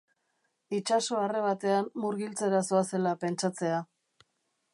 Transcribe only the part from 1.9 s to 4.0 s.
murgiltzera zoazela pentsatzea.